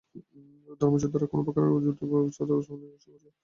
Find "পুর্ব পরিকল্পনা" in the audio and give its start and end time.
1.63-2.35